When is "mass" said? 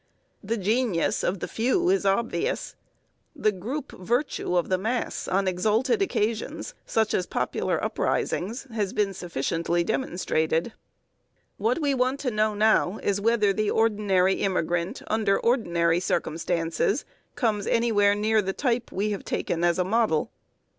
4.79-5.27